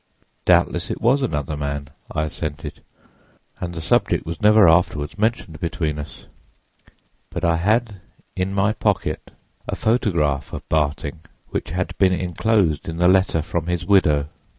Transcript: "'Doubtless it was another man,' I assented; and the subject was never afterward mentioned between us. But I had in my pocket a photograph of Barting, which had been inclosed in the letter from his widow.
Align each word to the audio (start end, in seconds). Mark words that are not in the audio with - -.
"'Doubtless 0.45 0.89
it 0.89 0.99
was 0.99 1.21
another 1.21 1.55
man,' 1.55 1.91
I 2.11 2.23
assented; 2.23 2.81
and 3.59 3.75
the 3.75 3.81
subject 3.81 4.25
was 4.25 4.41
never 4.41 4.67
afterward 4.67 5.15
mentioned 5.19 5.59
between 5.59 5.99
us. 5.99 6.25
But 7.29 7.45
I 7.45 7.57
had 7.57 8.01
in 8.35 8.51
my 8.51 8.73
pocket 8.73 9.29
a 9.67 9.75
photograph 9.75 10.53
of 10.53 10.67
Barting, 10.69 11.19
which 11.49 11.69
had 11.69 11.95
been 11.99 12.13
inclosed 12.13 12.89
in 12.89 12.97
the 12.97 13.07
letter 13.07 13.43
from 13.43 13.67
his 13.67 13.85
widow. 13.85 14.27